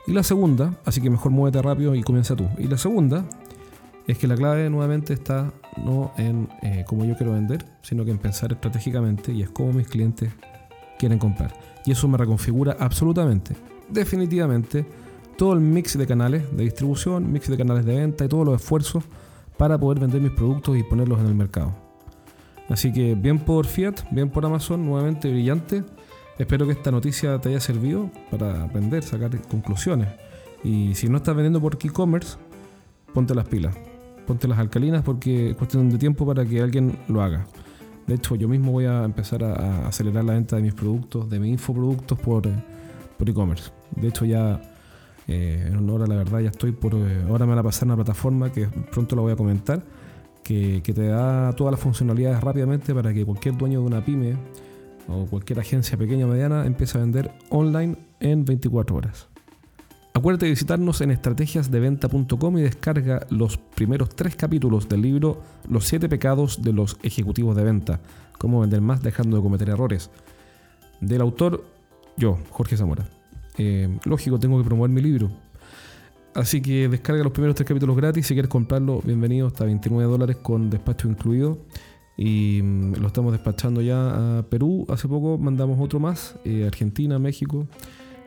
Y 0.09 0.12
la 0.12 0.25
segunda, 0.25 0.75
así 0.85 1.00
que 1.00 1.09
mejor 1.09 1.31
muévete 1.31 1.62
rápido 1.62 1.95
y 1.95 2.02
comienza 2.02 2.35
tú. 2.35 2.49
Y 2.59 2.64
la 2.64 2.79
segunda 2.79 3.25
es 4.11 4.19
que 4.19 4.26
la 4.26 4.35
clave 4.35 4.69
nuevamente 4.71 5.12
está 5.12 5.52
no 5.85 6.12
en 6.17 6.49
eh, 6.62 6.85
cómo 6.87 7.05
yo 7.05 7.17
quiero 7.17 7.33
vender, 7.33 7.64
sino 7.83 8.05
que 8.05 8.11
en 8.11 8.19
pensar 8.19 8.52
estratégicamente 8.52 9.33
y 9.33 9.43
es 9.43 9.50
cómo 9.50 9.73
mis 9.73 9.87
clientes 9.87 10.33
quieren 10.99 11.19
comprar. 11.19 11.52
Y 11.87 11.93
eso 11.93 12.09
me 12.09 12.19
reconfigura 12.19 12.76
absolutamente, 12.79 13.55
definitivamente, 13.88 14.85
todo 15.37 15.52
el 15.52 15.61
mix 15.61 15.97
de 15.97 16.07
canales 16.07 16.45
de 16.55 16.64
distribución, 16.64 17.33
mix 17.33 17.49
de 17.49 17.57
canales 17.57 17.87
de 17.87 17.97
venta 17.97 18.25
y 18.25 18.29
todos 18.29 18.45
los 18.45 18.61
esfuerzos 18.61 19.05
para 19.57 19.79
poder 19.79 20.00
vender 20.00 20.21
mis 20.21 20.33
productos 20.33 20.76
y 20.76 20.83
ponerlos 20.83 21.21
en 21.21 21.26
el 21.26 21.35
mercado. 21.35 21.73
Así 22.69 22.93
que 22.93 23.14
bien 23.14 23.38
por 23.38 23.67
Fiat, 23.67 23.95
bien 24.11 24.31
por 24.31 24.45
Amazon, 24.45 24.85
nuevamente 24.85 25.31
brillante. 25.31 25.85
Espero 26.38 26.67
que 26.67 26.73
esta 26.73 26.90
noticia 26.90 27.38
te 27.40 27.50
haya 27.50 27.61
servido 27.61 28.11
para 28.31 28.64
aprender, 28.64 29.02
sacar 29.02 29.31
conclusiones. 29.49 30.09
Y 30.62 30.95
si 30.95 31.09
no 31.09 31.19
estás 31.19 31.35
vendiendo 31.35 31.61
por 31.61 31.79
e-commerce, 31.81 32.37
ponte 33.12 33.35
las 33.35 33.49
pilas 33.49 33.89
ponte 34.30 34.46
las 34.46 34.60
alcalinas 34.60 35.02
porque 35.02 35.50
es 35.50 35.56
cuestión 35.56 35.90
de 35.90 35.99
tiempo 35.99 36.25
para 36.25 36.46
que 36.46 36.60
alguien 36.60 36.96
lo 37.08 37.20
haga. 37.20 37.49
De 38.06 38.14
hecho, 38.14 38.37
yo 38.37 38.46
mismo 38.46 38.70
voy 38.70 38.84
a 38.84 39.02
empezar 39.02 39.42
a, 39.42 39.88
acelerar 39.88 40.25
la 40.25 40.34
venta 40.34 40.54
de 40.54 40.62
mis 40.62 40.72
productos, 40.72 41.28
de 41.28 41.40
mis 41.40 41.50
infoproductos 41.50 42.16
por, 42.16 42.46
eh, 42.46 42.54
por 43.18 43.28
e-commerce. 43.28 43.72
De 43.96 44.06
hecho, 44.06 44.25
ya 44.25 44.60
eh, 45.26 45.66
en 45.66 45.78
una 45.78 45.94
hora, 45.94 46.06
la 46.06 46.14
verdad, 46.14 46.38
ya 46.38 46.50
estoy 46.50 46.70
por. 46.70 46.94
Eh, 46.94 47.25
ahora 47.28 47.44
me 47.44 47.50
van 47.50 47.58
a 47.58 47.62
pasar 47.64 47.87
una 47.87 47.96
plataforma 47.96 48.52
que 48.52 48.68
pronto 48.92 49.16
la 49.16 49.22
voy 49.22 49.32
a 49.32 49.37
comentar, 49.37 49.82
que, 50.44 50.80
que 50.80 50.92
te 50.92 51.08
da 51.08 51.52
todas 51.56 51.72
las 51.72 51.80
funcionalidades 51.80 52.40
rápidamente 52.40 52.94
para 52.94 53.12
que 53.12 53.25
cualquier 53.25 53.56
dueño 53.56 53.80
de 53.80 53.87
una 53.87 54.04
pyme 54.04 54.37
o 55.08 55.26
cualquier 55.26 55.58
agencia 55.58 55.99
pequeña 55.99 56.26
o 56.26 56.28
mediana 56.28 56.66
empiece 56.66 56.99
a 56.99 57.00
vender 57.00 57.32
online 57.49 57.96
en 58.20 58.44
24 58.44 58.94
horas. 58.94 59.29
Acuérdate 60.20 60.44
de 60.44 60.50
visitarnos 60.50 61.00
en 61.00 61.12
estrategiasdeventa.com 61.12 62.58
y 62.58 62.60
descarga 62.60 63.26
los 63.30 63.56
primeros 63.56 64.10
tres 64.10 64.36
capítulos 64.36 64.86
del 64.86 65.00
libro 65.00 65.40
Los 65.66 65.86
siete 65.86 66.10
pecados 66.10 66.60
de 66.60 66.74
los 66.74 66.98
ejecutivos 67.02 67.56
de 67.56 67.64
venta, 67.64 68.00
cómo 68.36 68.60
vender 68.60 68.82
más 68.82 69.02
dejando 69.02 69.38
de 69.38 69.42
cometer 69.42 69.70
errores. 69.70 70.10
Del 71.00 71.22
autor, 71.22 71.64
yo, 72.18 72.38
Jorge 72.50 72.76
Zamora. 72.76 73.08
Eh, 73.56 73.88
lógico, 74.04 74.38
tengo 74.38 74.58
que 74.58 74.64
promover 74.64 74.90
mi 74.90 75.00
libro. 75.00 75.30
Así 76.34 76.60
que 76.60 76.90
descarga 76.90 77.24
los 77.24 77.32
primeros 77.32 77.56
tres 77.56 77.66
capítulos 77.66 77.96
gratis. 77.96 78.26
Si 78.26 78.34
quieres 78.34 78.50
comprarlo, 78.50 79.00
bienvenido. 79.02 79.46
Hasta 79.46 79.64
29 79.64 80.12
dólares 80.12 80.36
con 80.36 80.68
despacho 80.68 81.08
incluido. 81.08 81.60
Y 82.18 82.60
mm, 82.62 82.96
lo 83.00 83.06
estamos 83.06 83.32
despachando 83.32 83.80
ya 83.80 84.40
a 84.40 84.42
Perú. 84.42 84.84
Hace 84.90 85.08
poco 85.08 85.38
mandamos 85.38 85.80
otro 85.80 85.98
más. 85.98 86.34
Eh, 86.44 86.66
Argentina, 86.66 87.18
México. 87.18 87.66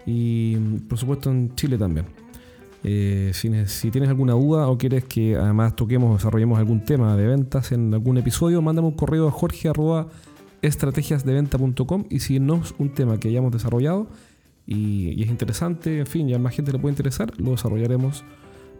Y 0.06 0.56
por 0.90 0.98
supuesto 0.98 1.32
en 1.32 1.56
Chile 1.56 1.78
también. 1.78 2.06
Eh, 2.86 3.32
si, 3.34 3.92
tienes 3.92 4.10
alguna 4.10 4.34
duda 4.34 4.68
o 4.68 4.78
quieres 4.78 5.06
que 5.06 5.38
además 5.38 5.74
toquemos 5.76 6.12
o 6.12 6.14
desarrollemos 6.16 6.60
algún 6.60 6.84
tema 6.84 7.16
de 7.16 7.28
ventas 7.28 7.72
en 7.72 7.94
algún 7.94 8.18
episodio, 8.18 8.62
mándame 8.62 8.90
un 8.90 8.96
correo 8.96 9.28
a 9.28 9.32
jorge 9.32 9.72
estrategiasdeventa.com 10.62 12.06
y 12.10 12.20
si 12.20 12.40
no 12.42 12.56
es 12.56 12.74
un 12.78 12.90
tema 12.90 13.20
que 13.20 13.30
hayamos 13.30 13.54
desarrollado 13.54 14.08
y, 14.68 15.22
es 15.22 15.30
interesante, 15.30 16.00
en 16.00 16.08
fin, 16.08 16.28
ya 16.28 16.40
más 16.40 16.56
gente 16.56 16.74
le 16.74 16.80
puede 16.80 16.92
interesar, 16.92 17.32
lo 17.40 17.52
desarrollaremos 17.52 18.26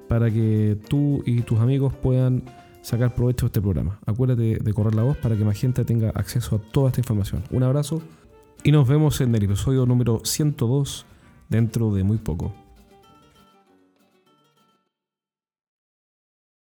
para 0.10 0.30
que 0.30 0.78
tú 0.90 1.24
y 1.26 1.42
tus 1.42 1.60
amigos 1.60 1.94
puedan 1.94 2.44
sacar 2.82 3.16
provecho 3.16 3.46
de 3.46 3.48
este 3.48 3.62
programa. 3.62 4.00
Acuérdate 4.06 4.60
de 4.60 4.74
correr 4.74 4.96
la 4.96 5.04
voz 5.04 5.18
para 5.18 5.38
que 5.38 5.46
más 5.46 5.58
gente 5.58 5.86
tenga 5.86 6.10
acceso 6.10 6.58
a 6.58 6.60
toda 6.60 6.90
esta 6.90 7.00
información. 7.00 7.44
Un 7.52 7.64
abrazo 7.64 8.02
y 8.66 8.72
nos 8.74 8.88
vemos 8.88 9.22
en 9.22 9.34
el 9.34 9.44
episodio 9.44 9.86
número 9.86 10.22
102 10.26 11.06
dentro 11.54 11.94
de 11.94 12.04
muy 12.04 12.18
poco. 12.18 12.52